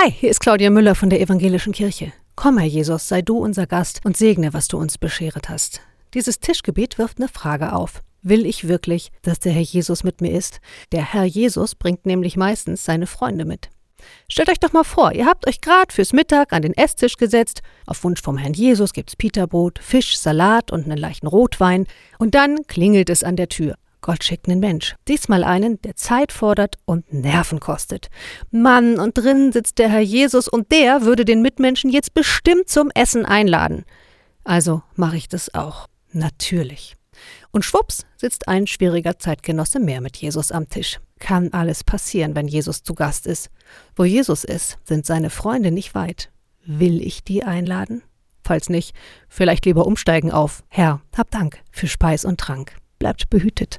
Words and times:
Hi, 0.00 0.12
hier 0.12 0.30
ist 0.30 0.38
Claudia 0.38 0.70
Müller 0.70 0.94
von 0.94 1.10
der 1.10 1.20
Evangelischen 1.20 1.72
Kirche. 1.72 2.12
Komm, 2.36 2.58
Herr 2.58 2.68
Jesus, 2.68 3.08
sei 3.08 3.20
du 3.20 3.38
unser 3.38 3.66
Gast 3.66 3.98
und 4.04 4.16
segne, 4.16 4.54
was 4.54 4.68
du 4.68 4.78
uns 4.78 4.96
bescheret 4.96 5.48
hast. 5.48 5.80
Dieses 6.14 6.38
Tischgebet 6.38 6.98
wirft 6.98 7.18
eine 7.18 7.26
Frage 7.26 7.72
auf. 7.72 8.04
Will 8.22 8.46
ich 8.46 8.68
wirklich, 8.68 9.10
dass 9.22 9.40
der 9.40 9.50
Herr 9.50 9.62
Jesus 9.62 10.04
mit 10.04 10.20
mir 10.20 10.30
ist? 10.30 10.60
Der 10.92 11.02
Herr 11.02 11.24
Jesus 11.24 11.74
bringt 11.74 12.06
nämlich 12.06 12.36
meistens 12.36 12.84
seine 12.84 13.08
Freunde 13.08 13.44
mit. 13.44 13.70
Stellt 14.28 14.50
euch 14.50 14.60
doch 14.60 14.72
mal 14.72 14.84
vor, 14.84 15.14
ihr 15.14 15.26
habt 15.26 15.48
euch 15.48 15.60
gerade 15.60 15.92
fürs 15.92 16.12
Mittag 16.12 16.52
an 16.52 16.62
den 16.62 16.74
Esstisch 16.74 17.16
gesetzt. 17.16 17.62
Auf 17.84 18.04
Wunsch 18.04 18.22
vom 18.22 18.38
Herrn 18.38 18.54
Jesus 18.54 18.92
gibt's 18.92 19.16
Peterbrot, 19.16 19.80
Fisch, 19.80 20.16
Salat 20.16 20.70
und 20.70 20.84
einen 20.84 20.96
leichten 20.96 21.26
Rotwein. 21.26 21.88
Und 22.20 22.36
dann 22.36 22.68
klingelt 22.68 23.10
es 23.10 23.24
an 23.24 23.34
der 23.34 23.48
Tür. 23.48 23.74
Gott 24.08 24.24
schickt 24.24 24.48
einen 24.48 24.60
Mensch. 24.60 24.96
Diesmal 25.06 25.44
einen, 25.44 25.82
der 25.82 25.94
Zeit 25.94 26.32
fordert 26.32 26.78
und 26.86 27.12
Nerven 27.12 27.60
kostet. 27.60 28.08
Mann, 28.50 28.98
und 28.98 29.18
drinnen 29.18 29.52
sitzt 29.52 29.76
der 29.76 29.90
Herr 29.90 30.00
Jesus 30.00 30.48
und 30.48 30.72
der 30.72 31.02
würde 31.02 31.26
den 31.26 31.42
Mitmenschen 31.42 31.90
jetzt 31.90 32.14
bestimmt 32.14 32.70
zum 32.70 32.90
Essen 32.94 33.26
einladen. 33.26 33.84
Also 34.44 34.82
mache 34.94 35.18
ich 35.18 35.28
das 35.28 35.52
auch. 35.52 35.88
Natürlich. 36.10 36.96
Und 37.50 37.66
schwupps 37.66 38.06
sitzt 38.16 38.48
ein 38.48 38.66
schwieriger 38.66 39.18
Zeitgenosse 39.18 39.78
mehr 39.78 40.00
mit 40.00 40.16
Jesus 40.16 40.52
am 40.52 40.70
Tisch. 40.70 41.00
Kann 41.18 41.52
alles 41.52 41.84
passieren, 41.84 42.34
wenn 42.34 42.48
Jesus 42.48 42.82
zu 42.82 42.94
Gast 42.94 43.26
ist. 43.26 43.50
Wo 43.94 44.06
Jesus 44.06 44.42
ist, 44.42 44.78
sind 44.84 45.04
seine 45.04 45.28
Freunde 45.28 45.70
nicht 45.70 45.94
weit. 45.94 46.30
Will 46.64 47.02
ich 47.02 47.24
die 47.24 47.44
einladen? 47.44 48.00
Falls 48.42 48.70
nicht, 48.70 48.94
vielleicht 49.28 49.66
lieber 49.66 49.86
umsteigen 49.86 50.32
auf 50.32 50.64
Herr, 50.68 51.02
hab 51.14 51.30
Dank 51.30 51.60
für 51.70 51.88
Speis 51.88 52.24
und 52.24 52.40
Trank. 52.40 52.74
Bleibt 52.98 53.30
behütet. 53.30 53.76